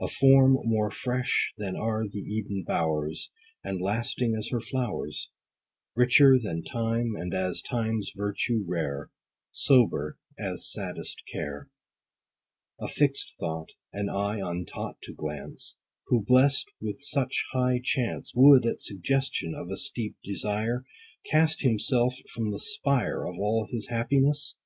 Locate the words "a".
0.00-0.08, 12.80-12.88, 19.70-19.76